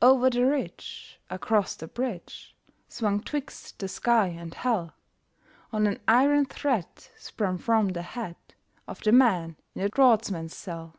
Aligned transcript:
Over 0.00 0.30
the 0.30 0.46
ridge, 0.46 1.20
Across 1.28 1.74
the 1.74 1.86
bridge, 1.86 2.56
Swung 2.88 3.22
twixt 3.22 3.78
the 3.78 3.86
sky 3.86 4.28
and 4.28 4.54
hell, 4.54 4.94
On 5.74 5.86
an 5.86 6.00
iron 6.08 6.46
thread 6.46 6.88
Spun 7.18 7.58
from 7.58 7.88
the 7.88 8.00
head 8.00 8.36
Of 8.88 9.02
the 9.02 9.12
man 9.12 9.56
in 9.74 9.82
a 9.82 9.88
draughtsman's 9.90 10.56
cell. 10.56 10.94